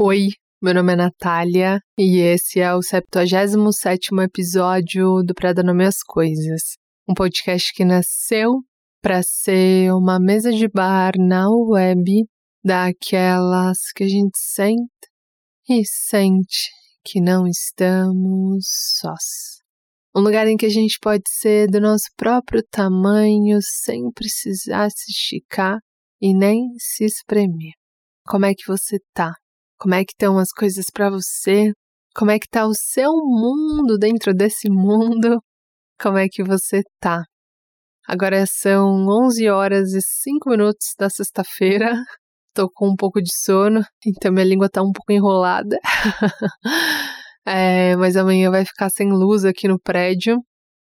[0.00, 0.28] Oi,
[0.62, 6.76] meu nome é Natália e esse é o 77º episódio do Pra Dar Nome Coisas,
[7.08, 8.60] um podcast que nasceu
[9.02, 12.04] para ser uma mesa de bar na web
[12.62, 15.08] daquelas que a gente senta
[15.68, 16.70] e sente
[17.04, 18.66] que não estamos
[19.00, 19.64] sós.
[20.14, 25.10] Um lugar em que a gente pode ser do nosso próprio tamanho sem precisar se
[25.10, 25.76] esticar
[26.22, 27.72] e nem se espremer.
[28.24, 29.32] Como é que você tá?
[29.80, 31.70] Como é que estão as coisas para você?
[32.16, 35.40] Como é que tá o seu mundo dentro desse mundo?
[36.00, 37.22] Como é que você tá?
[38.04, 41.92] Agora são 11 horas e 5 minutos da sexta-feira.
[42.54, 45.78] Tô com um pouco de sono, então minha língua tá um pouco enrolada.
[47.46, 50.38] é, mas amanhã vai ficar sem luz aqui no prédio,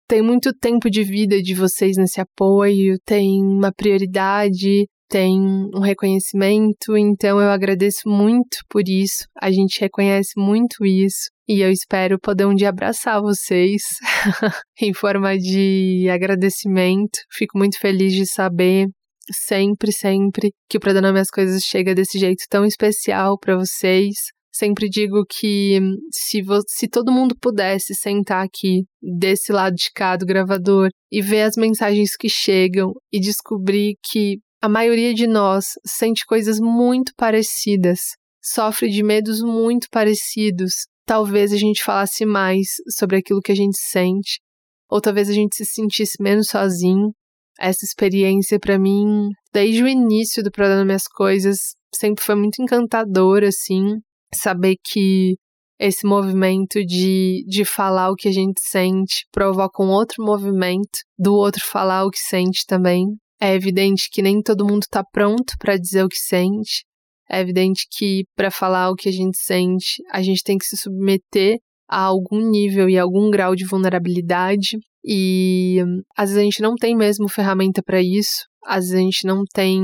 [0.09, 5.39] tem muito tempo de vida de vocês nesse apoio, tem uma prioridade, tem
[5.75, 9.27] um reconhecimento, então eu agradeço muito por isso.
[9.39, 11.31] A gente reconhece muito isso.
[11.47, 13.83] E eu espero poder um dia abraçar vocês
[14.81, 17.19] em forma de agradecimento.
[17.31, 18.87] Fico muito feliz de saber
[19.31, 23.55] sempre, sempre que o Pra Dar Nome às Coisas chega desse jeito tão especial para
[23.55, 24.15] vocês.
[24.51, 25.79] Sempre digo que
[26.11, 28.85] se, se todo mundo pudesse sentar aqui
[29.19, 34.39] desse lado de cá do gravador e ver as mensagens que chegam e descobrir que
[34.62, 37.98] a maioria de nós sente coisas muito parecidas,
[38.40, 43.77] sofre de medos muito parecidos, talvez a gente falasse mais sobre aquilo que a gente
[43.77, 44.40] sente,
[44.89, 47.11] ou talvez a gente se sentisse menos sozinho.
[47.58, 51.58] Essa experiência, para mim, desde o início do programa Minhas Coisas,
[51.92, 53.96] sempre foi muito encantadora, assim,
[54.33, 55.34] saber que
[55.77, 61.34] esse movimento de, de falar o que a gente sente provoca um outro movimento do
[61.34, 63.06] outro falar o que sente também.
[63.42, 66.85] É evidente que nem todo mundo está pronto para dizer o que sente,
[67.29, 70.77] é evidente que para falar o que a gente sente, a gente tem que se
[70.77, 71.58] submeter
[71.89, 74.79] a algum nível e algum grau de vulnerabilidade.
[75.05, 75.79] E
[76.17, 79.42] às vezes a gente não tem mesmo ferramenta para isso, às vezes a gente não
[79.53, 79.83] tem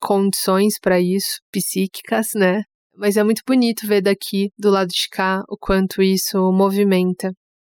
[0.00, 2.62] condições para isso, psíquicas, né?
[2.96, 7.30] Mas é muito bonito ver daqui, do lado de cá, o quanto isso movimenta.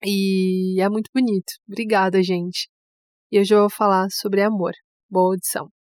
[0.04, 1.54] E é muito bonito.
[1.68, 2.70] Obrigada, gente.
[3.32, 4.74] E hoje eu vou falar sobre amor.
[5.10, 5.81] Boa audição.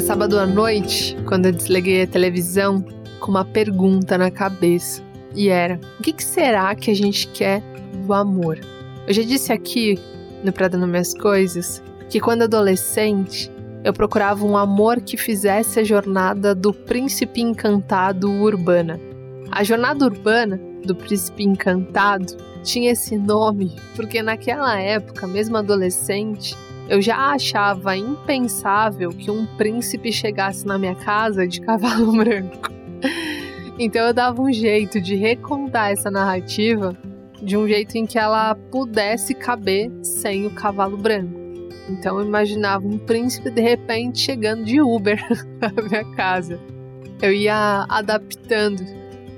[0.00, 2.84] Sábado à noite, quando eu desliguei a televisão
[3.20, 5.02] com uma pergunta na cabeça.
[5.34, 7.62] e era: o que, que será que a gente quer
[8.04, 8.58] do amor?
[9.06, 9.98] Eu já disse aqui
[10.42, 13.50] no Pra Dando Minhas Coisas que quando adolescente
[13.84, 18.98] eu procurava um amor que fizesse a jornada do príncipe encantado urbana.
[19.50, 26.56] A jornada urbana do príncipe encantado tinha esse nome porque naquela época, mesmo adolescente,
[26.90, 32.68] eu já achava impensável que um príncipe chegasse na minha casa de cavalo branco.
[33.78, 36.92] Então eu dava um jeito de recontar essa narrativa
[37.40, 41.38] de um jeito em que ela pudesse caber sem o cavalo branco.
[41.88, 45.24] Então eu imaginava um príncipe de repente chegando de Uber
[45.62, 46.58] na minha casa.
[47.22, 48.84] Eu ia adaptando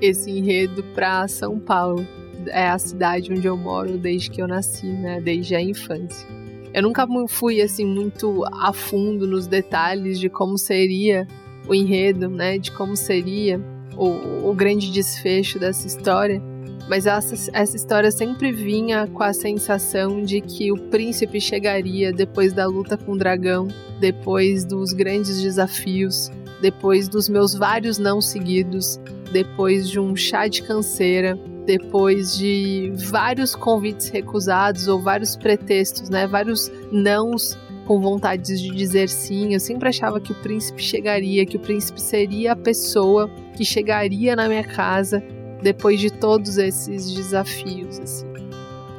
[0.01, 2.03] esse enredo para São Paulo,
[2.47, 6.42] é a cidade onde eu moro desde que eu nasci, né, desde a infância.
[6.73, 11.27] Eu nunca fui assim muito a fundo nos detalhes de como seria
[11.67, 13.61] o enredo, né, de como seria
[13.95, 16.41] o, o grande desfecho dessa história,
[16.89, 22.51] mas essa, essa história sempre vinha com a sensação de que o príncipe chegaria depois
[22.51, 23.67] da luta com o dragão,
[23.99, 26.29] depois dos grandes desafios,
[26.61, 28.99] depois dos meus vários não seguidos,
[29.31, 36.27] depois de um chá de canseira, depois de vários convites recusados ou vários pretextos, né?
[36.27, 39.53] Vários nãos com vontade de dizer sim.
[39.53, 44.35] Eu sempre achava que o príncipe chegaria, que o príncipe seria a pessoa que chegaria
[44.35, 45.23] na minha casa
[45.61, 47.99] depois de todos esses desafios.
[47.99, 48.27] Assim.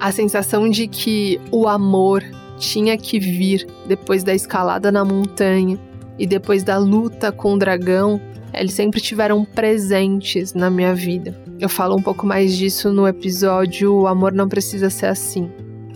[0.00, 2.22] A sensação de que o amor
[2.58, 5.78] tinha que vir depois da escalada na montanha
[6.19, 8.20] e depois da luta com o dragão,
[8.52, 11.44] eles sempre tiveram presentes na minha vida.
[11.61, 15.49] Eu falo um pouco mais disso no episódio O Amor Não Precisa Ser Assim.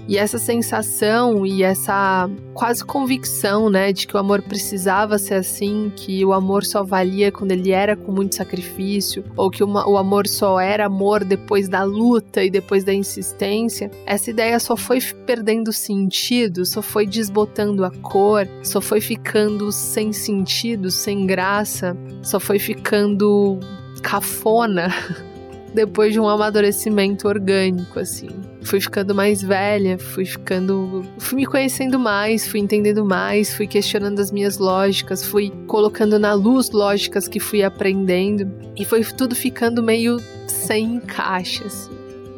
[0.07, 5.93] E essa sensação e essa quase convicção, né, de que o amor precisava ser assim,
[5.95, 9.99] que o amor só valia quando ele era com muito sacrifício, ou que uma, o
[9.99, 14.99] amor só era amor depois da luta e depois da insistência, essa ideia só foi
[15.27, 22.41] perdendo sentido, só foi desbotando a cor, só foi ficando sem sentido, sem graça, só
[22.41, 23.61] foi ficando
[24.03, 24.89] cafona
[25.75, 28.29] depois de um amadurecimento orgânico, assim
[28.69, 31.05] fui ficando mais velha, fui ficando.
[31.19, 36.35] fui me conhecendo mais, fui entendendo mais, fui questionando as minhas lógicas, fui colocando na
[36.35, 41.91] luz lógicas que fui aprendendo e foi tudo ficando meio sem encaixe, assim.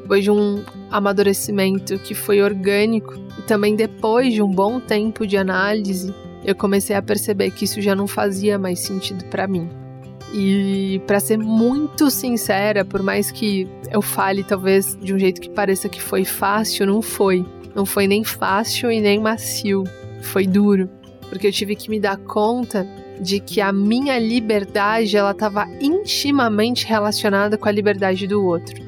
[0.03, 5.37] Depois de um amadurecimento que foi orgânico e também depois de um bom tempo de
[5.37, 9.80] análise, eu comecei a perceber que isso já não fazia mais sentido para mim.
[10.33, 15.51] E para ser muito sincera, por mais que eu fale talvez de um jeito que
[15.51, 17.45] pareça que foi fácil, não foi.
[17.75, 19.85] Não foi nem fácil e nem macio.
[20.23, 20.89] Foi duro,
[21.29, 22.87] porque eu tive que me dar conta
[23.21, 28.83] de que a minha liberdade ela estava intimamente relacionada com a liberdade do outro.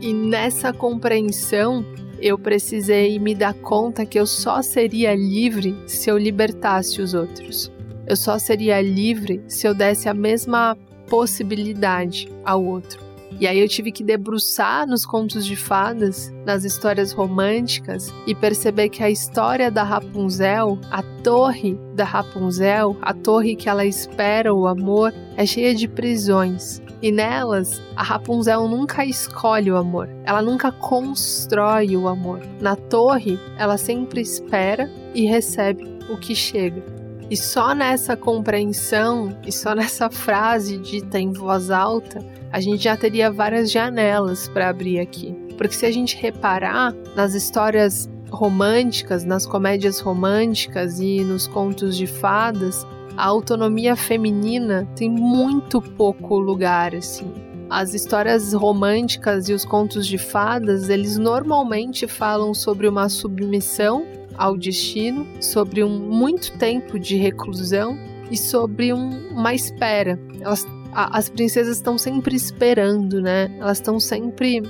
[0.00, 1.84] E nessa compreensão,
[2.20, 7.73] eu precisei me dar conta que eu só seria livre se eu libertasse os outros.
[8.06, 10.76] Eu só seria livre se eu desse a mesma
[11.08, 13.04] possibilidade ao outro.
[13.40, 18.88] E aí eu tive que debruçar nos contos de fadas, nas histórias românticas e perceber
[18.90, 24.68] que a história da Rapunzel, a torre da Rapunzel, a torre que ela espera o
[24.68, 26.80] amor, é cheia de prisões.
[27.02, 32.40] E nelas, a Rapunzel nunca escolhe o amor, ela nunca constrói o amor.
[32.60, 36.93] Na torre, ela sempre espera e recebe o que chega.
[37.34, 42.96] E só nessa compreensão e só nessa frase dita em voz alta, a gente já
[42.96, 45.34] teria várias janelas para abrir aqui.
[45.58, 52.06] Porque se a gente reparar nas histórias românticas, nas comédias românticas e nos contos de
[52.06, 52.86] fadas,
[53.16, 57.32] a autonomia feminina tem muito pouco lugar assim.
[57.68, 64.56] As histórias românticas e os contos de fadas, eles normalmente falam sobre uma submissão ao
[64.56, 67.98] destino, sobre um muito tempo de reclusão
[68.30, 70.18] e sobre um, uma espera.
[70.40, 73.54] Elas, a, as princesas estão sempre esperando, né?
[73.58, 74.62] Elas estão sempre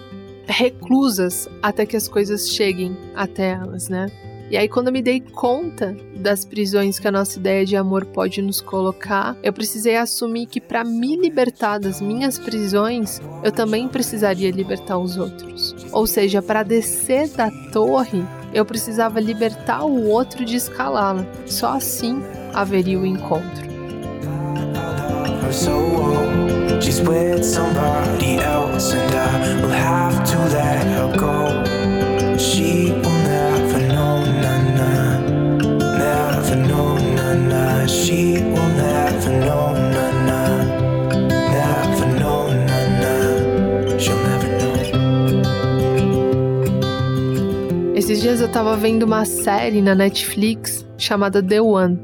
[0.46, 4.06] reclusas até que as coisas cheguem até elas, né?
[4.50, 8.04] E aí, quando eu me dei conta das prisões que a nossa ideia de amor
[8.04, 13.88] pode nos colocar, eu precisei assumir que para me libertar das minhas prisões, eu também
[13.88, 15.74] precisaria libertar os outros.
[15.90, 18.22] Ou seja, para descer da torre,
[18.54, 21.26] eu precisava libertar o outro de escalá-la.
[21.44, 22.22] Só assim
[22.54, 23.64] haveria o encontro.
[37.86, 39.73] She will never know,
[48.20, 51.98] dias eu tava vendo uma série na Netflix chamada The One.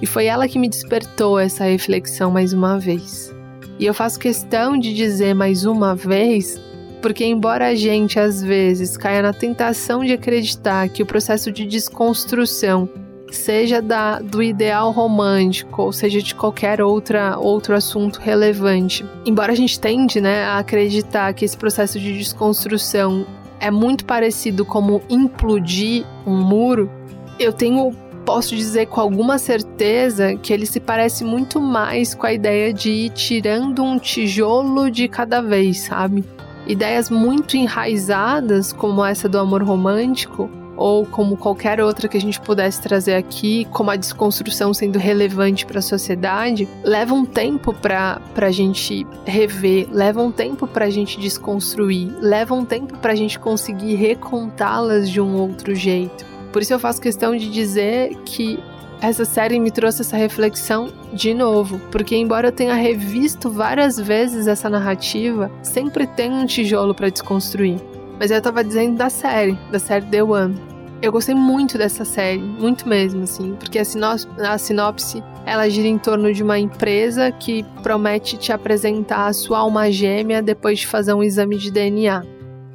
[0.00, 3.34] E foi ela que me despertou essa reflexão mais uma vez.
[3.78, 6.60] E eu faço questão de dizer mais uma vez,
[7.02, 11.66] porque embora a gente às vezes caia na tentação de acreditar que o processo de
[11.66, 12.88] desconstrução
[13.30, 19.04] seja da, do ideal romântico, ou seja de qualquer outra, outro assunto relevante.
[19.26, 23.26] Embora a gente tende né, a acreditar que esse processo de desconstrução
[23.60, 26.90] é muito parecido como implodir um muro,
[27.38, 27.94] eu tenho
[28.24, 32.90] posso dizer com alguma certeza que ele se parece muito mais com a ideia de
[32.90, 36.24] ir tirando um tijolo de cada vez, sabe?
[36.66, 42.40] Ideias muito enraizadas, como essa do amor romântico, ou como qualquer outra que a gente
[42.40, 48.20] pudesse trazer aqui, como a desconstrução sendo relevante para a sociedade, leva um tempo para
[48.36, 53.16] a gente rever, leva um tempo para a gente desconstruir, leva um tempo para a
[53.16, 56.24] gente conseguir recontá-las de um outro jeito.
[56.52, 58.58] Por isso eu faço questão de dizer que
[59.00, 64.46] essa série me trouxe essa reflexão de novo, porque embora eu tenha revisto várias vezes
[64.46, 67.78] essa narrativa, sempre tem um tijolo para desconstruir.
[68.18, 70.56] Mas eu tava dizendo da série, da série The One.
[71.02, 75.86] Eu gostei muito dessa série, muito mesmo, assim, porque a, sinopse, a sinopse ela gira
[75.86, 80.86] em torno de uma empresa que promete te apresentar a sua alma gêmea depois de
[80.86, 82.24] fazer um exame de DNA.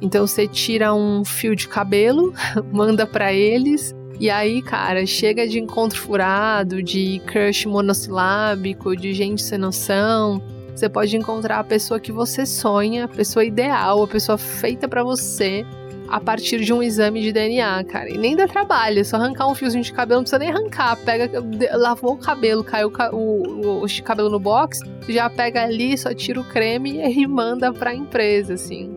[0.00, 2.32] Então você tira um fio de cabelo,
[2.72, 9.42] manda para eles, e aí, cara, chega de encontro furado, de crush monossilábico, de gente
[9.42, 10.40] sem noção,
[10.74, 15.02] você pode encontrar a pessoa que você sonha, a pessoa ideal, a pessoa feita para
[15.02, 15.66] você
[16.08, 18.10] a partir de um exame de DNA, cara.
[18.10, 20.96] E nem dá trabalho, é só arrancar um fiozinho de cabelo, não precisa nem arrancar.
[20.96, 21.42] Pega,
[21.74, 26.38] lavou o cabelo, caiu o, o, o cabelo no box, já pega ali, só tira
[26.38, 28.94] o creme e manda pra empresa, assim.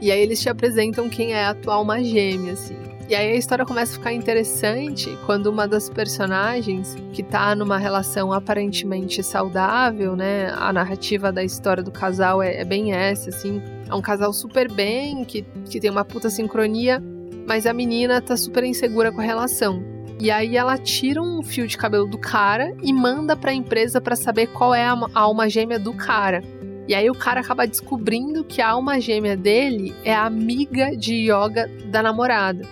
[0.00, 2.76] E aí eles te apresentam quem é a tua alma gêmea, assim.
[3.12, 7.76] E aí a história começa a ficar interessante quando uma das personagens, que tá numa
[7.76, 10.50] relação aparentemente saudável, né?
[10.56, 13.60] A narrativa da história do casal é, é bem essa, assim.
[13.86, 17.04] É um casal super bem, que, que tem uma puta sincronia,
[17.46, 19.84] mas a menina tá super insegura com a relação.
[20.18, 24.00] E aí ela tira um fio de cabelo do cara e manda para a empresa
[24.00, 26.42] para saber qual é a alma gêmea do cara.
[26.88, 31.30] E aí o cara acaba descobrindo que a alma gêmea dele é a amiga de
[31.30, 32.66] yoga da namorada.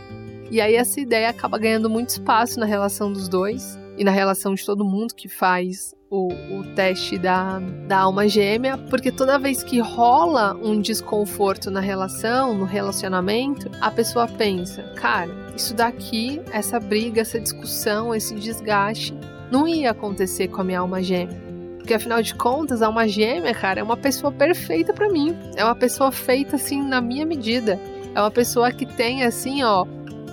[0.51, 4.55] E aí essa ideia acaba ganhando muito espaço na relação dos dois e na relação
[4.55, 9.63] de todo mundo que faz o, o teste da, da alma gêmea, porque toda vez
[9.63, 16.81] que rola um desconforto na relação, no relacionamento, a pessoa pensa: cara, isso daqui, essa
[16.81, 19.15] briga, essa discussão, esse desgaste,
[19.53, 21.41] não ia acontecer com a minha alma gêmea.
[21.79, 25.37] Porque afinal de contas, a alma gêmea, cara, é uma pessoa perfeita para mim.
[25.57, 27.81] É uma pessoa feita assim na minha medida.
[28.15, 29.87] É uma pessoa que tem assim, ó,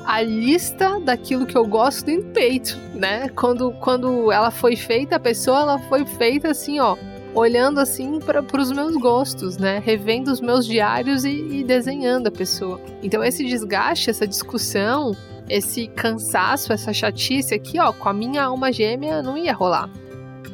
[0.07, 3.27] a lista daquilo que eu gosto em peito, né?
[3.35, 6.95] Quando, quando ela foi feita, a pessoa ela foi feita assim, ó,
[7.35, 9.81] olhando assim para os meus gostos, né?
[9.83, 12.79] Revendo os meus diários e, e desenhando a pessoa.
[13.03, 15.13] Então esse desgaste, essa discussão,
[15.49, 19.89] esse cansaço, essa chatice aqui, ó, com a minha alma gêmea não ia rolar.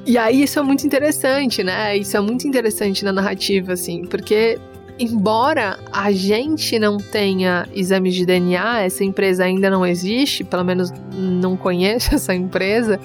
[0.04, 1.96] E aí isso é muito interessante, né?
[1.96, 4.58] Isso é muito interessante na narrativa, assim, porque
[5.00, 10.92] embora a gente não tenha exames de DNA, essa empresa ainda não existe, pelo menos
[11.14, 13.00] não conheço essa empresa,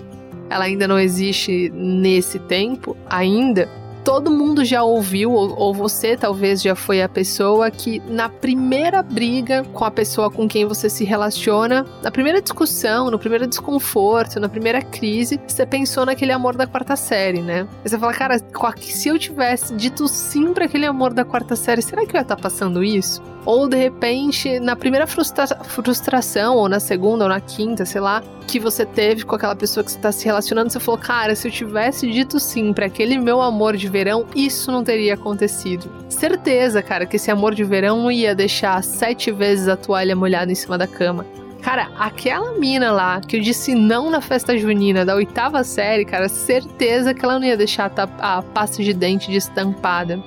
[0.51, 3.69] ela ainda não existe nesse tempo ainda
[4.09, 9.03] todo mundo já ouviu, ou, ou, você talvez já foi a pessoa que, na primeira
[9.03, 14.41] briga com a pessoa com quem você se relaciona, na primeira discussão, no primeiro desconforto,
[14.41, 17.69] na primeira crise, você pensou naquele amor da quarta série, né?
[17.85, 18.39] Você fala, cara,
[18.81, 22.23] se eu tivesse dito sim para aquele amor da quarta série, será que eu ia
[22.23, 23.23] estar tá passando isso?
[23.45, 28.23] Ou de repente, na primeira frustra frustração, ou na segunda, ou na quinta, sei lá,
[28.47, 31.47] que você teve com aquela pessoa que você tá se relacionando, você falou, cara, se
[31.49, 35.91] eu tivesse dito sim para aquele meu amor de verão, isso não teria acontecido.
[36.09, 40.51] Certeza, cara, que esse amor de verão não ia deixar sete vezes a toalha molhada
[40.51, 41.25] em cima da cama.
[41.61, 46.29] Cara, aquela mina lá que eu disse não na festa junina da oitava série, cara,
[46.29, 50.23] certeza que ela não ia deixar a pasta de dente destampada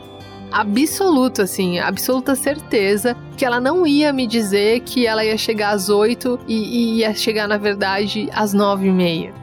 [0.52, 5.90] absoluto, assim, absoluta certeza que ela não ia me dizer que ela ia chegar às
[5.90, 9.34] oito e, e ia chegar, na verdade, às nove e meia.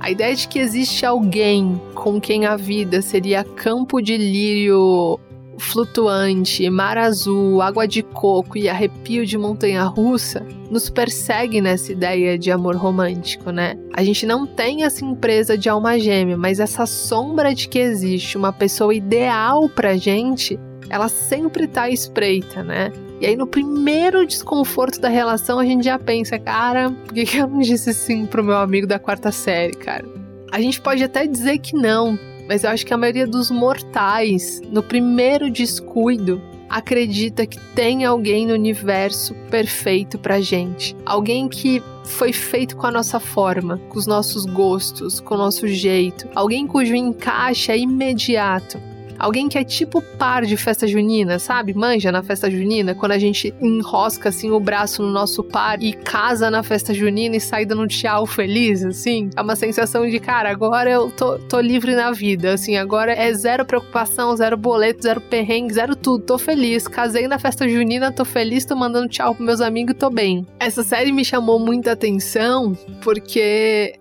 [0.00, 5.18] A ideia de que existe alguém com quem a vida seria campo de lírio
[5.58, 12.38] flutuante, mar azul, água de coco e arrepio de montanha russa nos persegue nessa ideia
[12.38, 13.76] de amor romântico, né?
[13.94, 18.36] A gente não tem essa empresa de alma gêmea, mas essa sombra de que existe
[18.36, 20.58] uma pessoa ideal pra gente
[20.88, 22.92] ela sempre tá espreita, né?
[23.20, 27.48] E aí, no primeiro desconforto da relação, a gente já pensa, cara, por que, eu
[27.48, 30.04] não disse sim pro meu amigo da quarta série, cara?
[30.52, 34.60] A gente pode até dizer que não, mas eu acho que a maioria dos mortais,
[34.70, 40.96] no primeiro descuido, acredita que tem alguém no universo perfeito pra gente.
[41.04, 45.66] Alguém que foi feito com a nossa forma, com os nossos gostos, com o nosso
[45.66, 46.28] jeito.
[46.34, 48.80] Alguém cujo encaixe é imediato.
[49.18, 51.74] Alguém que é tipo par de festa junina, sabe?
[51.74, 55.92] Manja na festa junina, quando a gente enrosca assim o braço no nosso par e
[55.92, 59.30] casa na festa junina e sai dando tchau feliz, assim.
[59.36, 63.32] É uma sensação de, cara, agora eu tô, tô livre na vida, assim, agora é
[63.32, 66.24] zero preocupação, zero boleto, zero perrengue, zero tudo.
[66.24, 66.88] Tô feliz.
[66.88, 70.46] Casei na festa junina, tô feliz, tô mandando tchau pros meus amigos, tô bem.
[70.58, 73.94] Essa série me chamou muita atenção porque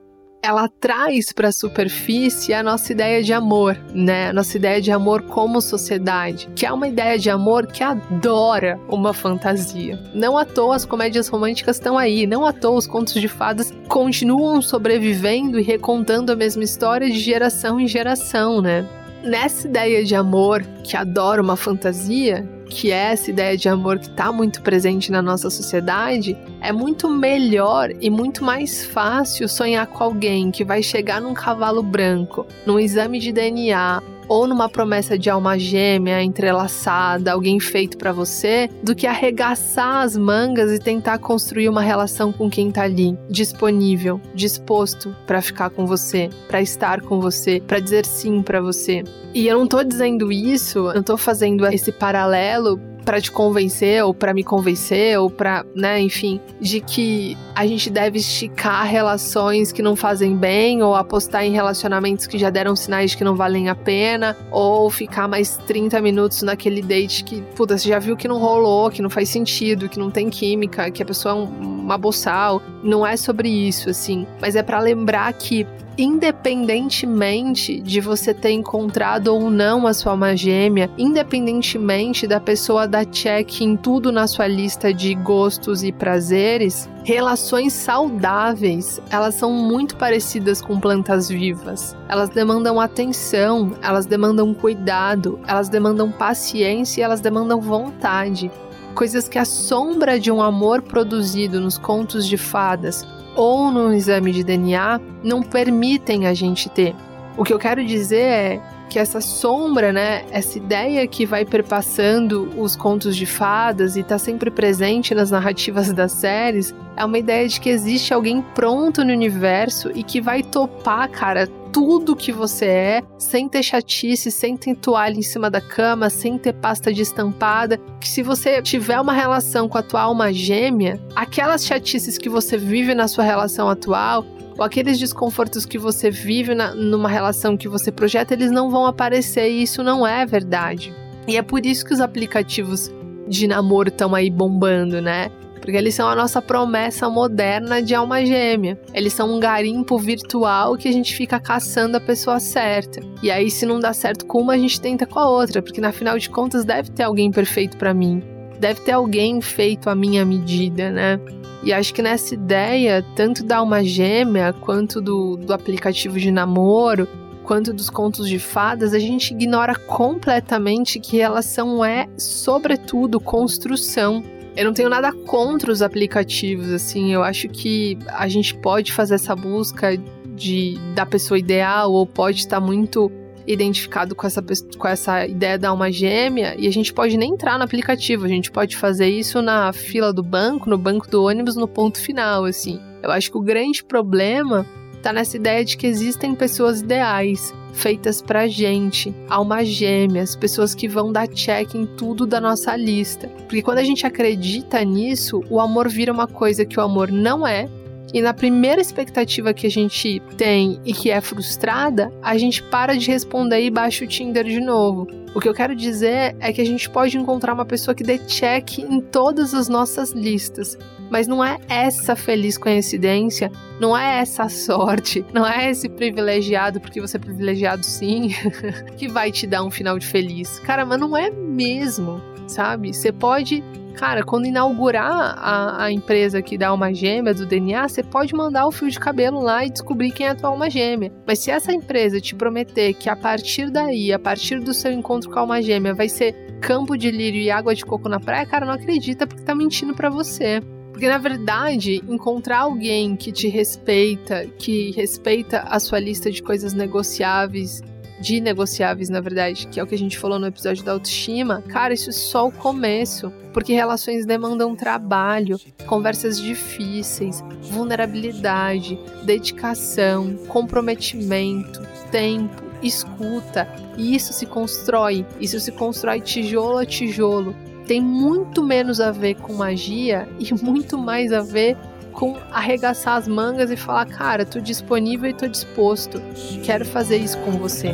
[0.45, 4.29] ela traz para a superfície a nossa ideia de amor, né?
[4.29, 8.79] A nossa ideia de amor como sociedade, que é uma ideia de amor que adora
[8.87, 9.99] uma fantasia.
[10.13, 13.73] Não à toa as comédias românticas estão aí, não à toa os contos de fadas
[13.87, 18.85] continuam sobrevivendo e recontando a mesma história de geração em geração, né?
[19.25, 24.05] Nessa ideia de amor que adora uma fantasia, que é essa ideia de amor que
[24.05, 30.03] está muito presente na nossa sociedade, é muito melhor e muito mais fácil sonhar com
[30.03, 35.29] alguém que vai chegar num cavalo branco, num exame de DNA ou numa promessa de
[35.29, 41.69] alma gêmea entrelaçada, alguém feito para você, do que arregaçar as mangas e tentar construir
[41.69, 47.19] uma relação com quem tá ali, disponível, disposto para ficar com você, para estar com
[47.19, 49.03] você, para dizer sim para você.
[49.33, 54.13] E eu não tô dizendo isso, eu tô fazendo esse paralelo para te convencer ou
[54.13, 59.81] para me convencer ou para, né, enfim, de que a gente deve esticar relações que
[59.81, 63.69] não fazem bem ou apostar em relacionamentos que já deram sinais de que não valem
[63.69, 68.27] a pena ou ficar mais 30 minutos naquele date que, puta, você já viu que
[68.27, 71.45] não rolou, que não faz sentido, que não tem química, que a pessoa é um,
[71.83, 72.61] uma boçal.
[72.83, 79.27] Não é sobre isso, assim, mas é para lembrar que independentemente de você ter encontrado
[79.27, 84.47] ou não a sua alma gêmea, independentemente da pessoa dar check em tudo na sua
[84.47, 91.95] lista de gostos e prazeres, relações saudáveis, elas são muito parecidas com plantas vivas.
[92.09, 98.51] Elas demandam atenção, elas demandam cuidado, elas demandam paciência e elas demandam vontade
[98.95, 103.05] coisas que a sombra de um amor produzido nos contos de fadas
[103.35, 106.95] ou no exame de DNA não permitem a gente ter.
[107.37, 108.61] O que eu quero dizer é
[108.95, 114.17] que essa sombra, né, essa ideia que vai perpassando os contos de fadas e está
[114.17, 119.11] sempre presente nas narrativas das séries, é uma ideia de que existe alguém pronto no
[119.11, 124.73] universo e que vai topar, cara, tudo que você é, sem ter chatice, sem ter
[124.75, 127.77] toalha em cima da cama, sem ter pasta de estampada.
[127.99, 132.57] Que se você tiver uma relação com a tua alma gêmea, aquelas chatices que você
[132.57, 134.23] vive na sua relação atual,
[134.57, 138.85] ou aqueles desconfortos que você vive na, numa relação que você projeta, eles não vão
[138.85, 140.93] aparecer e isso não é verdade.
[141.27, 142.91] E é por isso que os aplicativos
[143.27, 145.31] de namoro estão aí bombando, né?
[145.65, 148.79] porque eles são a nossa promessa moderna de alma gêmea.
[148.93, 153.01] Eles são um garimpo virtual que a gente fica caçando a pessoa certa.
[153.23, 155.81] E aí, se não dá certo com uma, a gente tenta com a outra, porque
[155.81, 158.21] na final de contas deve ter alguém perfeito para mim.
[158.59, 161.19] Deve ter alguém feito a minha medida, né?
[161.65, 167.07] E acho que nessa ideia, tanto da alma gêmea quanto do, do aplicativo de namoro,
[167.43, 174.23] quanto dos contos de fadas, a gente ignora completamente que relação é, sobretudo, construção.
[174.55, 179.15] Eu não tenho nada contra os aplicativos, assim, eu acho que a gente pode fazer
[179.15, 179.97] essa busca
[180.35, 183.11] de da pessoa ideal ou pode estar muito
[183.47, 184.43] identificado com essa,
[184.77, 188.29] com essa ideia da alma gêmea e a gente pode nem entrar no aplicativo, a
[188.29, 192.45] gente pode fazer isso na fila do banco, no banco do ônibus, no ponto final,
[192.45, 192.79] assim.
[193.03, 194.65] Eu acho que o grande problema
[195.05, 200.87] tá nessa ideia de que existem pessoas ideais, feitas pra gente, almas gêmeas, pessoas que
[200.87, 203.27] vão dar check em tudo da nossa lista.
[203.27, 207.45] Porque quando a gente acredita nisso, o amor vira uma coisa que o amor não
[207.45, 207.69] é.
[208.15, 212.97] E na primeira expectativa que a gente tem e que é frustrada, a gente para
[212.97, 215.05] de responder e baixa o Tinder de novo.
[215.35, 218.17] O que eu quero dizer é que a gente pode encontrar uma pessoa que dê
[218.19, 220.77] check em todas as nossas listas.
[221.09, 223.51] Mas não é essa feliz coincidência,
[223.81, 228.29] não é essa sorte, não é esse privilegiado, porque você é privilegiado sim,
[228.95, 230.57] que vai te dar um final de feliz.
[230.59, 232.93] Cara, mas não é mesmo, sabe?
[232.93, 233.61] Você pode
[233.95, 238.67] Cara, quando inaugurar a, a empresa que dá uma gêmea do DNA, você pode mandar
[238.67, 241.13] o fio de cabelo lá e descobrir quem é a tua alma gêmea.
[241.25, 245.29] Mas se essa empresa te prometer que a partir daí, a partir do seu encontro
[245.29, 248.45] com a alma gêmea, vai ser campo de lírio e água de coco na praia,
[248.45, 250.61] cara, não acredita porque tá mentindo para você.
[250.91, 256.73] Porque na verdade, encontrar alguém que te respeita, que respeita a sua lista de coisas
[256.73, 257.81] negociáveis,
[258.19, 261.61] de negociáveis, na verdade, que é o que a gente falou no episódio da autoestima,
[261.67, 263.31] cara, isso é só o começo.
[263.53, 273.67] Porque relações demandam trabalho, conversas difíceis, vulnerabilidade, dedicação, comprometimento, tempo, escuta.
[273.97, 279.35] E isso se constrói, isso se constrói tijolo a tijolo tem muito menos a ver
[279.35, 281.77] com magia e muito mais a ver
[282.15, 286.21] com arregaçar as mangas e falar, cara, tô disponível e tô disposto.
[286.63, 287.93] Quero fazer isso com você.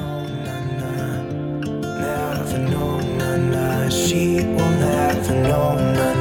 [5.23, 6.20] It's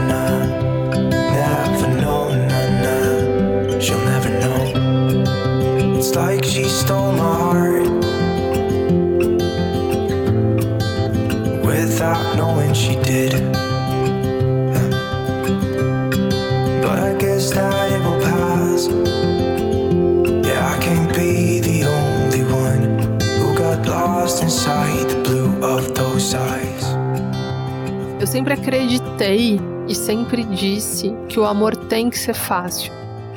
[28.31, 32.93] sempre acreditei e sempre disse que o amor tem que ser fácil.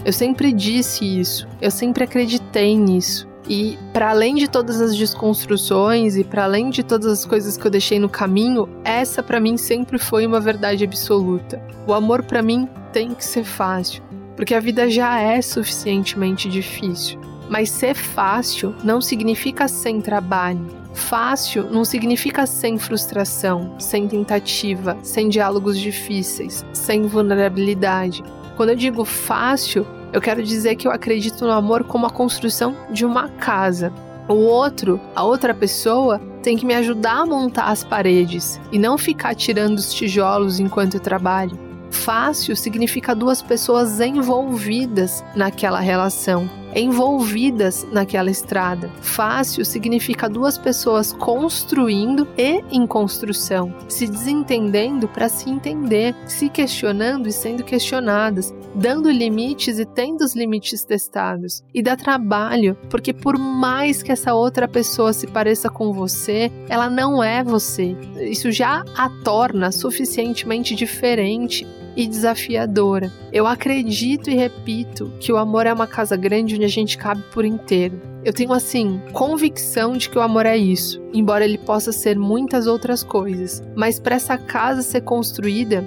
[0.06, 3.28] Eu sempre disse isso, eu sempre acreditei nisso.
[3.50, 7.66] E para além de todas as desconstruções e para além de todas as coisas que
[7.66, 11.60] eu deixei no caminho, essa para mim sempre foi uma verdade absoluta.
[11.88, 14.04] O amor para mim tem que ser fácil,
[14.36, 17.20] porque a vida já é suficientemente difícil.
[17.54, 20.66] Mas ser fácil não significa sem trabalho.
[20.92, 28.24] Fácil não significa sem frustração, sem tentativa, sem diálogos difíceis, sem vulnerabilidade.
[28.58, 32.76] Quando eu digo fácil, eu quero dizer que eu acredito no amor como a construção
[32.90, 33.94] de uma casa.
[34.28, 38.98] O outro, a outra pessoa, tem que me ajudar a montar as paredes e não
[38.98, 41.56] ficar tirando os tijolos enquanto eu trabalho.
[41.92, 48.90] Fácil significa duas pessoas envolvidas naquela relação envolvidas naquela estrada.
[49.02, 57.28] Fácil significa duas pessoas construindo e em construção, se desentendendo para se entender, se questionando
[57.28, 61.64] e sendo questionadas, dando limites e tendo os limites testados.
[61.74, 66.90] E dá trabalho, porque por mais que essa outra pessoa se pareça com você, ela
[66.90, 67.96] não é você.
[68.20, 73.12] Isso já a torna suficientemente diferente e desafiadora.
[73.32, 77.24] Eu acredito e repito que o amor é uma casa grande onde a gente cabe
[77.32, 78.00] por inteiro.
[78.24, 82.68] Eu tenho assim convicção de que o amor é isso, embora ele possa ser muitas
[82.68, 83.62] outras coisas.
[83.76, 85.86] Mas para essa casa ser construída,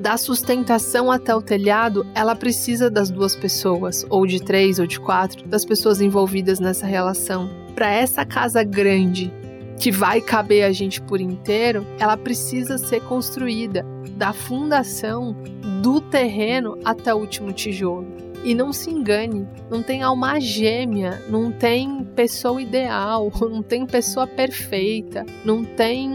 [0.00, 5.00] da sustentação até o telhado, ela precisa das duas pessoas, ou de três ou de
[5.00, 7.48] quatro, das pessoas envolvidas nessa relação.
[7.74, 9.32] Para essa casa grande
[9.78, 15.36] que vai caber a gente por inteiro, ela precisa ser construída da fundação
[15.82, 18.06] do terreno até o último tijolo.
[18.44, 24.26] E não se engane, não tem alma gêmea, não tem pessoa ideal, não tem pessoa
[24.26, 26.10] perfeita, não tem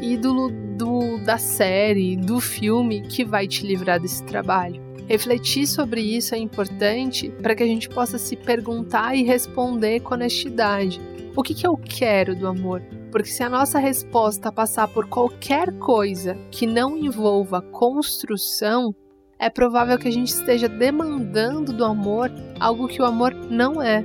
[0.00, 4.82] ídolo do, da série, do filme que vai te livrar desse trabalho.
[5.06, 10.14] Refletir sobre isso é importante para que a gente possa se perguntar e responder com
[10.14, 11.00] honestidade.
[11.36, 12.80] O que, que eu quero do amor?
[13.10, 18.94] Porque se a nossa resposta passar por qualquer coisa que não envolva construção,
[19.36, 24.04] é provável que a gente esteja demandando do amor algo que o amor não é.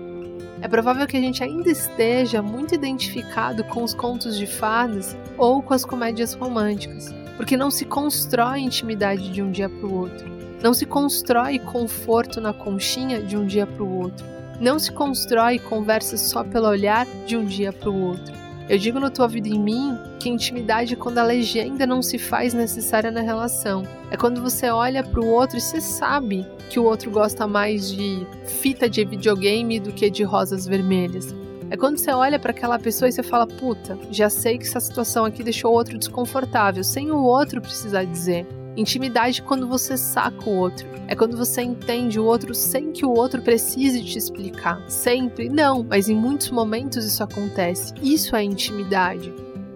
[0.59, 5.61] É provável que a gente ainda esteja muito identificado com os contos de fadas ou
[5.61, 10.27] com as comédias românticas, porque não se constrói intimidade de um dia para o outro.
[10.63, 14.38] Não se constrói conforto na conchinha de um dia para o outro.
[14.59, 18.33] Não se constrói conversa só pelo olhar de um dia para o outro.
[18.67, 22.19] Eu digo no Tua Vida em Mim que intimidade é quando a legenda não se
[22.19, 23.83] faz necessária na relação.
[24.11, 27.89] É quando você olha para o outro e você sabe que o outro gosta mais
[27.89, 31.33] de fita de videogame do que de rosas vermelhas.
[31.71, 34.79] É quando você olha para aquela pessoa e você fala: puta, já sei que essa
[34.79, 38.45] situação aqui deixou o outro desconfortável, sem o outro precisar dizer.
[38.77, 40.87] Intimidade é quando você saca o outro.
[41.07, 44.81] É quando você entende o outro sem que o outro precise te explicar.
[44.87, 47.93] Sempre não, mas em muitos momentos isso acontece.
[48.01, 49.33] Isso é intimidade.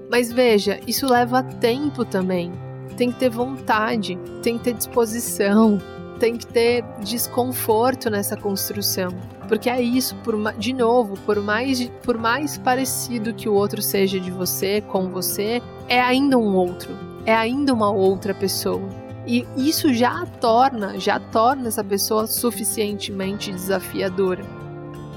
[0.10, 2.52] Mas veja, isso leva tempo também.
[2.96, 5.82] Tem que ter vontade, tem que ter disposição,
[6.20, 9.10] tem que ter desconforto nessa construção.
[9.48, 14.20] Porque é isso, por, de novo, por mais, por mais parecido que o outro seja
[14.20, 18.88] de você, com você, é ainda um outro é ainda uma outra pessoa.
[19.26, 24.44] E isso já torna, já torna essa pessoa suficientemente desafiadora.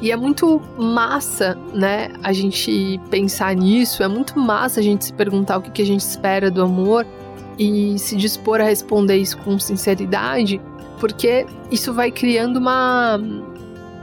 [0.01, 5.13] E é muito massa, né, a gente pensar nisso, é muito massa a gente se
[5.13, 7.07] perguntar o que, que a gente espera do amor
[7.59, 10.61] e se dispor a responder isso com sinceridade,
[11.01, 13.19] porque isso vai criando uma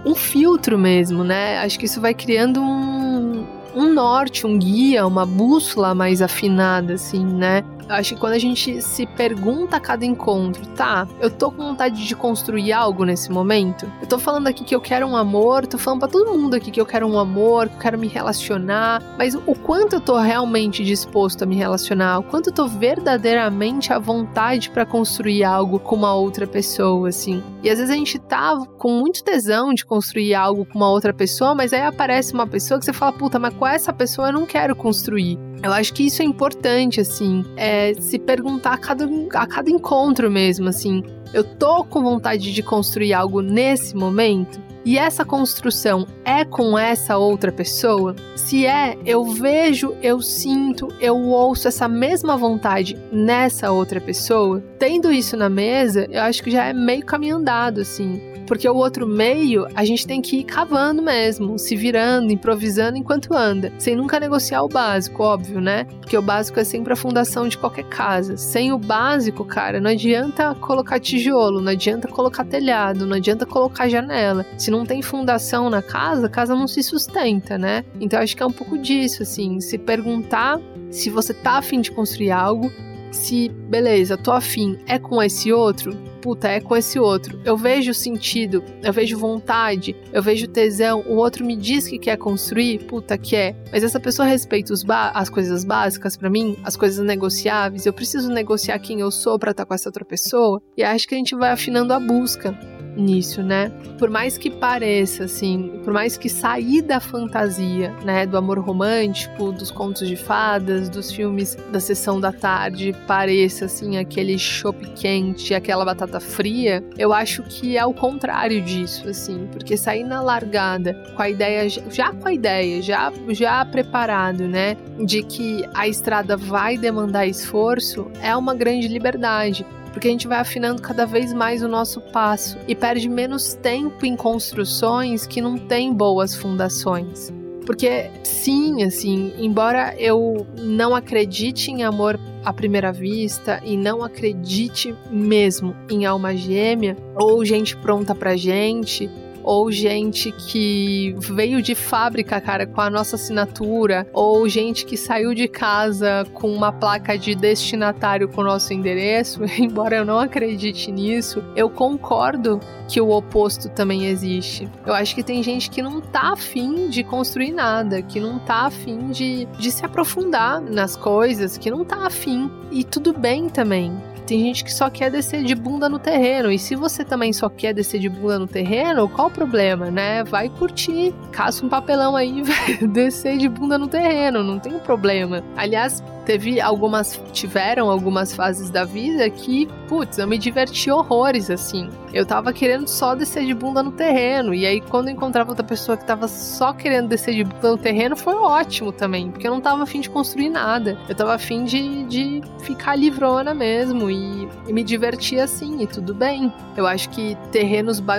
[0.06, 1.60] um filtro mesmo, né?
[1.60, 7.24] Acho que isso vai criando um, um norte, um guia, uma bússola mais afinada, assim,
[7.24, 7.64] né?
[7.90, 12.06] Acho que quando a gente se pergunta a cada encontro, tá, eu tô com vontade
[12.06, 13.92] de construir algo nesse momento?
[14.02, 16.72] Eu tô falando aqui que eu quero um amor, tô falando pra todo mundo aqui
[16.72, 20.18] que eu quero um amor, que eu quero me relacionar, mas o quanto eu tô
[20.18, 25.80] realmente disposto a me relacionar, o quanto eu tô verdadeiramente à vontade para construir algo
[25.80, 27.44] com uma outra pessoa, assim.
[27.62, 31.14] E às vezes a gente tá com muito tesão de construir algo com uma outra
[31.14, 34.34] pessoa, mas aí aparece uma pessoa que você fala, puta, mas com essa pessoa eu
[34.34, 35.38] não quero construir.
[35.64, 40.30] Eu acho que isso é importante, assim, é se perguntar a cada, a cada encontro
[40.30, 41.04] mesmo, assim.
[41.34, 44.62] Eu tô com vontade de construir algo nesse momento?
[44.86, 48.16] E essa construção é com essa outra pessoa?
[48.36, 54.62] Se é, eu vejo, eu sinto, eu ouço essa mesma vontade nessa outra pessoa.
[54.86, 58.20] Tendo isso na mesa, eu acho que já é meio caminho andado, assim.
[58.46, 63.34] Porque o outro meio, a gente tem que ir cavando mesmo, se virando, improvisando enquanto
[63.34, 65.86] anda, sem nunca negociar o básico, óbvio, né?
[66.02, 68.36] Porque o básico é sempre a fundação de qualquer casa.
[68.36, 73.88] Sem o básico, cara, não adianta colocar tijolo, não adianta colocar telhado, não adianta colocar
[73.88, 74.46] janela.
[74.58, 77.86] Se não tem fundação na casa, a casa não se sustenta, né?
[78.02, 80.60] Então acho que é um pouco disso, assim, se perguntar
[80.92, 82.70] se você tá afim de construir algo,
[83.14, 86.14] se, beleza, tô afim, é com esse outro?
[86.24, 87.38] puta, é com esse outro.
[87.44, 92.16] Eu vejo sentido, eu vejo vontade, eu vejo tesão, o outro me diz que quer
[92.16, 93.54] construir, puta, que é.
[93.70, 94.74] Mas essa pessoa respeita
[95.14, 97.86] as coisas básicas para mim, as coisas negociáveis.
[97.86, 100.62] Eu preciso negociar quem eu sou para estar com essa outra pessoa.
[100.78, 102.58] E acho que a gente vai afinando a busca
[102.96, 103.72] nisso, né?
[103.98, 109.52] Por mais que pareça, assim, por mais que sair da fantasia, né, do amor romântico,
[109.52, 115.54] dos contos de fadas, dos filmes da sessão da tarde, pareça, assim, aquele chopp quente,
[115.54, 120.94] aquela batata fria, eu acho que é o contrário disso, assim, porque sair na largada
[121.16, 126.38] com a ideia, já com a ideia, já, já preparado, né, de que a estrada
[126.38, 131.62] vai demandar esforço, é uma grande liberdade porque a gente vai afinando cada vez mais
[131.62, 137.32] o nosso passo e perde menos tempo em construções que não têm boas fundações.
[137.66, 144.94] Porque sim, assim, embora eu não acredite em amor à primeira vista e não acredite
[145.10, 149.10] mesmo em alma gêmea ou gente pronta pra gente,
[149.44, 155.34] ou gente que veio de fábrica, cara, com a nossa assinatura, ou gente que saiu
[155.34, 160.92] de casa com uma placa de destinatário com o nosso endereço, embora eu não acredite
[160.92, 164.70] nisso, eu concordo que o oposto também existe.
[164.86, 168.66] Eu acho que tem gente que não tá afim de construir nada, que não tá
[168.66, 172.52] afim de, de se aprofundar nas coisas, que não tá afim.
[172.72, 173.94] E tudo bem também.
[174.26, 176.52] Tem gente que só quer descer de bunda no terreno.
[176.52, 180.24] E se você também só quer descer de bunda no terreno, qual o problema, né?
[180.24, 181.14] Vai curtir.
[181.32, 182.44] Caça um papelão aí
[182.92, 184.44] descer de bunda no terreno.
[184.44, 185.44] Não tem problema.
[185.56, 191.90] Aliás, teve algumas tiveram algumas fases da vida que, putz, eu me diverti horrores assim.
[192.14, 195.98] Eu tava querendo só descer de bunda no terreno e aí quando encontrava outra pessoa
[195.98, 199.62] que tava só querendo descer de bunda no terreno foi ótimo também, porque eu não
[199.62, 200.98] tava afim de construir nada.
[201.10, 206.14] Eu tava afim de, de ficar livrona mesmo e, e me divertir assim e tudo
[206.14, 206.54] bem.
[206.78, 208.18] Eu acho que terrenos ba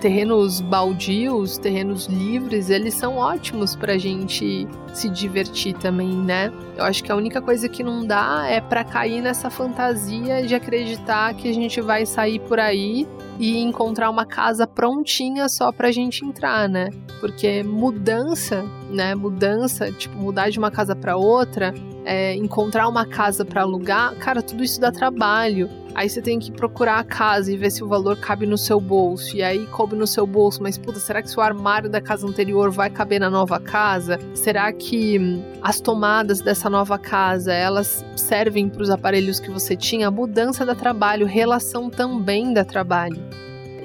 [0.00, 6.52] terrenos baldios, terrenos livres, eles são ótimos pra gente se divertir também, né?
[6.76, 10.54] Eu acho que a única coisa que não dá é para cair nessa fantasia de
[10.54, 13.06] acreditar que a gente vai sair por aí
[13.38, 16.88] e encontrar uma casa prontinha só pra gente entrar, né?
[17.20, 19.14] Porque mudança, né?
[19.14, 21.72] Mudança, tipo, mudar de uma casa para outra,
[22.08, 25.68] é, encontrar uma casa para alugar, cara, tudo isso dá trabalho.
[25.94, 28.80] Aí você tem que procurar a casa e ver se o valor cabe no seu
[28.80, 29.36] bolso.
[29.36, 32.70] E aí coube no seu bolso, mas puta, será que o armário da casa anterior
[32.70, 34.18] vai caber na nova casa?
[34.34, 39.76] Será que hum, as tomadas dessa nova casa, elas servem para os aparelhos que você
[39.76, 40.08] tinha?
[40.08, 43.22] A mudança da trabalho, relação também da trabalho.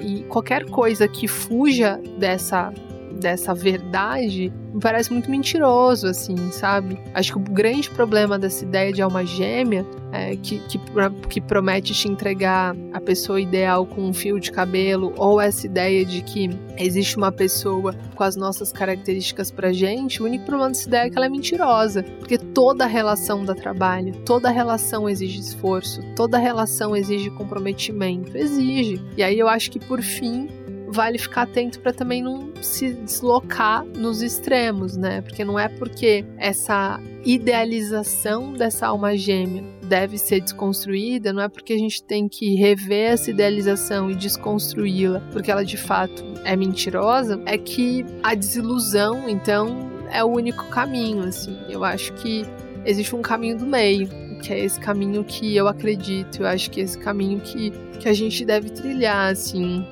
[0.00, 2.72] E qualquer coisa que fuja dessa
[3.20, 6.98] dessa verdade me parece muito mentiroso, assim, sabe?
[7.14, 10.80] Acho que o grande problema dessa ideia de alma gêmea é que, que,
[11.28, 16.04] que promete te entregar a pessoa ideal com um fio de cabelo, ou essa ideia
[16.04, 20.88] de que existe uma pessoa com as nossas características pra gente, o único problema dessa
[20.88, 22.02] ideia é que ela é mentirosa.
[22.18, 28.36] Porque toda relação dá trabalho, toda relação exige esforço, toda relação exige comprometimento.
[28.36, 29.00] Exige.
[29.16, 30.48] E aí eu acho que por fim
[30.94, 35.20] vale ficar atento para também não se deslocar nos extremos, né?
[35.20, 41.72] Porque não é porque essa idealização dessa alma gêmea deve ser desconstruída, não é porque
[41.72, 47.42] a gente tem que rever essa idealização e desconstruí-la, porque ela de fato é mentirosa,
[47.44, 51.58] é que a desilusão, então, é o único caminho, assim.
[51.68, 52.46] Eu acho que
[52.84, 54.08] existe um caminho do meio,
[54.40, 58.08] que é esse caminho que eu acredito, eu acho que é esse caminho que, que
[58.08, 59.84] a gente deve trilhar, assim,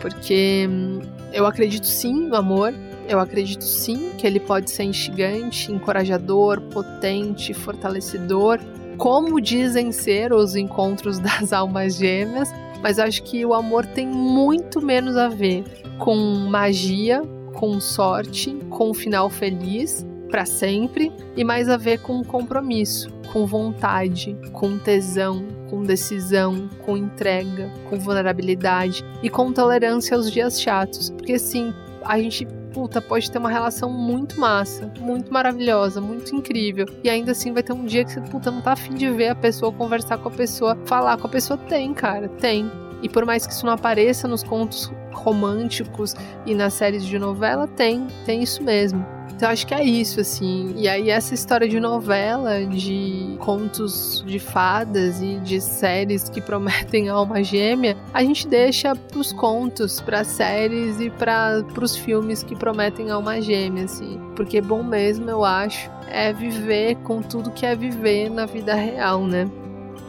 [0.00, 1.00] porque hum,
[1.32, 2.74] eu acredito sim no amor,
[3.08, 8.58] eu acredito sim que ele pode ser instigante, encorajador, potente, fortalecedor,
[8.96, 12.50] como dizem ser os encontros das almas gêmeas,
[12.82, 15.64] mas acho que o amor tem muito menos a ver
[15.98, 17.22] com magia,
[17.54, 23.46] com sorte, com um final feliz para sempre e mais a ver com compromisso, com
[23.46, 31.10] vontade, com tesão, com decisão, com entrega, com vulnerabilidade e com tolerância aos dias chatos.
[31.10, 31.72] Porque sim,
[32.04, 36.86] a gente puta, pode ter uma relação muito massa, muito maravilhosa, muito incrível.
[37.02, 39.28] E ainda assim vai ter um dia que você, puta, não tá afim de ver
[39.28, 41.58] a pessoa, conversar com a pessoa, falar com a pessoa.
[41.58, 42.70] Tem, cara, tem.
[43.02, 46.14] E por mais que isso não apareça nos contos românticos
[46.46, 49.04] e nas séries de novela, tem, tem isso mesmo.
[49.40, 50.74] Então acho que é isso, assim.
[50.76, 57.08] E aí essa história de novela, de contos de fadas e de séries que prometem
[57.08, 63.10] alma gêmea, a gente deixa pros contos, pras séries e para pros filmes que prometem
[63.10, 64.20] alma gêmea, assim.
[64.36, 69.24] Porque bom mesmo, eu acho, é viver com tudo que é viver na vida real,
[69.24, 69.48] né?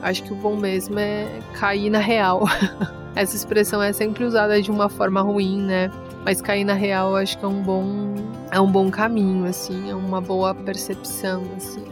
[0.02, 2.42] Acho que o bom mesmo é cair na real.
[3.16, 5.92] Essa expressão é sempre usada de uma forma ruim, né?
[6.24, 8.16] Mas cair na real acho que é um bom
[8.52, 11.84] é um bom caminho assim, é uma boa percepção assim.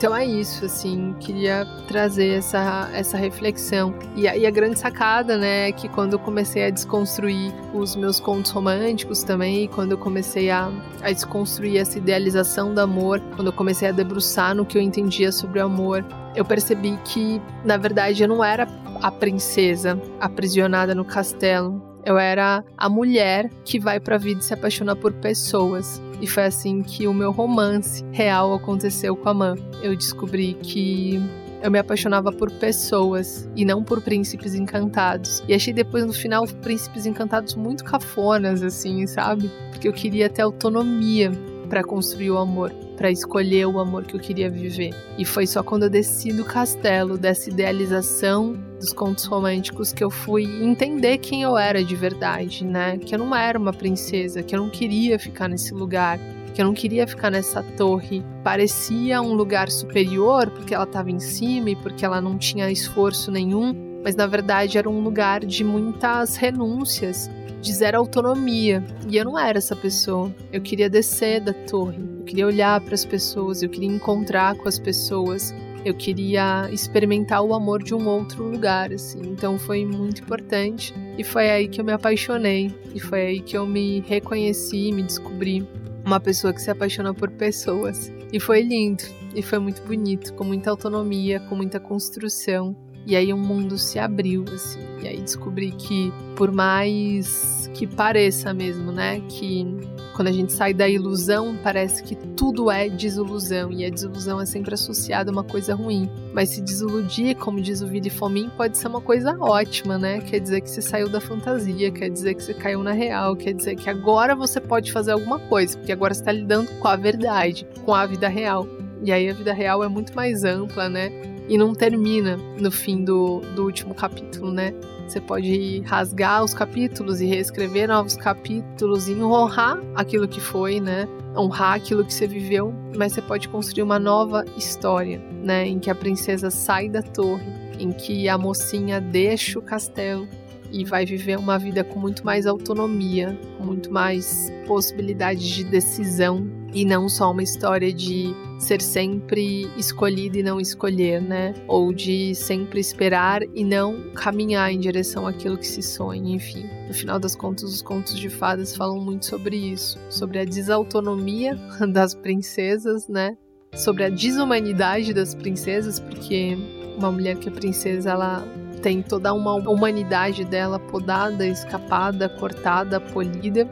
[0.00, 3.94] Então é isso, assim, queria trazer essa, essa reflexão.
[4.16, 7.94] E a, e a grande sacada, né, é que quando eu comecei a desconstruir os
[7.94, 13.48] meus contos românticos também, quando eu comecei a, a desconstruir essa idealização do amor, quando
[13.48, 16.02] eu comecei a debruçar no que eu entendia sobre o amor,
[16.34, 18.66] eu percebi que, na verdade, eu não era
[19.02, 24.54] a princesa aprisionada no castelo, eu era a mulher que vai pra vida e se
[24.54, 26.00] apaixona por pessoas.
[26.20, 29.54] E foi assim que o meu romance real aconteceu com a Man.
[29.82, 31.20] Eu descobri que
[31.62, 35.42] eu me apaixonava por pessoas e não por príncipes encantados.
[35.48, 39.50] E achei depois no final príncipes encantados muito cafonas, assim, sabe?
[39.70, 41.30] Porque eu queria ter autonomia
[41.68, 44.94] para construir o amor, para escolher o amor que eu queria viver.
[45.16, 50.10] E foi só quando eu desci do castelo, dessa idealização dos contos românticos, que eu
[50.10, 52.98] fui entender quem eu era de verdade, né?
[52.98, 56.18] Que eu não era uma princesa, que eu não queria ficar nesse lugar,
[56.52, 58.22] que eu não queria ficar nessa torre.
[58.44, 63.30] Parecia um lugar superior porque ela estava em cima e porque ela não tinha esforço
[63.30, 68.84] nenhum, mas na verdade era um lugar de muitas renúncias, de zero autonomia.
[69.08, 70.34] E eu não era essa pessoa.
[70.52, 74.68] Eu queria descer da torre, eu queria olhar para as pessoas, eu queria encontrar com
[74.68, 75.54] as pessoas.
[75.82, 79.20] Eu queria experimentar o amor de um outro lugar, assim.
[79.24, 83.56] Então foi muito importante e foi aí que eu me apaixonei e foi aí que
[83.56, 85.66] eu me reconheci, me descobri
[86.04, 88.12] uma pessoa que se apaixona por pessoas.
[88.32, 89.02] E foi lindo,
[89.34, 92.76] e foi muito bonito, com muita autonomia, com muita construção.
[93.06, 94.80] E aí um mundo se abriu, assim.
[95.02, 99.20] E aí descobri que, por mais que pareça mesmo, né?
[99.28, 99.66] Que
[100.14, 103.72] quando a gente sai da ilusão, parece que tudo é desilusão.
[103.72, 106.10] E a desilusão é sempre associada a uma coisa ruim.
[106.34, 110.20] Mas se desiludir, como diz o Vili Fomin, pode ser uma coisa ótima, né?
[110.20, 113.54] Quer dizer que você saiu da fantasia, quer dizer que você caiu na real, quer
[113.54, 116.96] dizer que agora você pode fazer alguma coisa, porque agora você está lidando com a
[116.96, 118.66] verdade, com a vida real.
[119.02, 121.10] E aí a vida real é muito mais ampla, né?
[121.50, 124.72] E não termina no fim do, do último capítulo, né?
[125.08, 131.08] Você pode rasgar os capítulos e reescrever novos capítulos e honrar aquilo que foi, né?
[131.36, 135.66] Honrar aquilo que você viveu, mas você pode construir uma nova história, né?
[135.66, 140.28] Em que a princesa sai da torre, em que a mocinha deixa o castelo
[140.70, 146.46] e vai viver uma vida com muito mais autonomia, com muito mais possibilidades de decisão,
[146.72, 151.54] e não só uma história de ser sempre escolhido e não escolher, né?
[151.66, 156.68] Ou de sempre esperar e não caminhar em direção àquilo que se sonha, enfim.
[156.86, 161.58] No final das contas, os contos de fadas falam muito sobre isso, sobre a desautonomia
[161.92, 163.36] das princesas, né?
[163.74, 166.56] Sobre a desumanidade das princesas, porque
[166.96, 168.44] uma mulher que é princesa, ela
[168.82, 173.68] tem toda uma humanidade dela podada, escapada, cortada, polida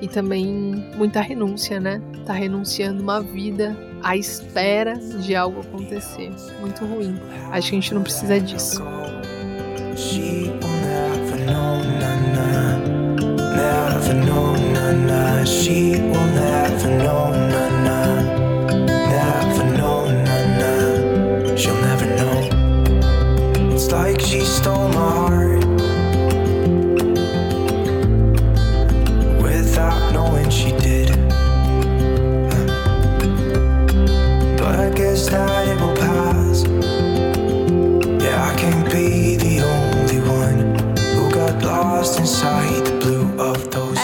[0.00, 0.46] e também
[0.96, 2.00] muita renúncia, né?
[2.24, 6.30] Tá renunciando uma vida à espera de algo acontecer.
[6.60, 7.18] Muito ruim.
[7.50, 8.82] Acho que a gente não precisa disso.
[9.96, 11.78] She will never know,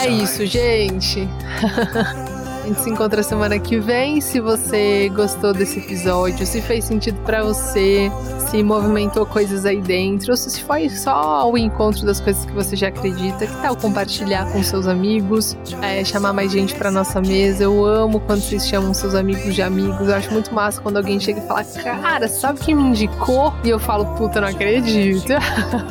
[0.02, 1.28] É isso, gente.
[2.64, 4.20] A gente se encontra semana que vem.
[4.22, 8.10] Se você gostou desse episódio, se fez sentido para você,
[8.50, 12.76] se movimentou coisas aí dentro, ou se foi só o encontro das coisas que você
[12.76, 17.64] já acredita, que tal compartilhar com seus amigos, é, chamar mais gente para nossa mesa.
[17.64, 20.08] Eu amo quando vocês chamam seus amigos de amigos.
[20.08, 23.52] Eu acho muito massa quando alguém chega e fala, cara, sabe quem me indicou?
[23.64, 25.32] E eu falo, puta, não acredito.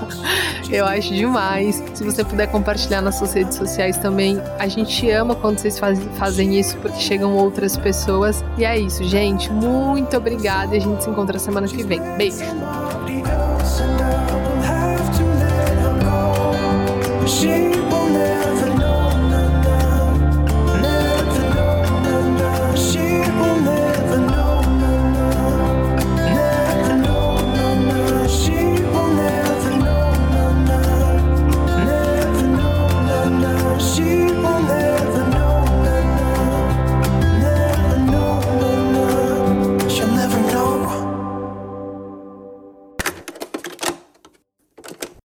[0.72, 1.84] eu acho demais.
[1.94, 6.00] Se você puder compartilhar nas suas redes sociais também, a gente ama quando vocês faz,
[6.18, 8.44] fazem isso porque chegam outras pessoas.
[8.58, 9.52] E é isso, gente.
[9.52, 12.02] Muito obrigada e a gente se encontra semana que vem.
[12.18, 12.43] Beijo!
[12.44, 13.03] and more.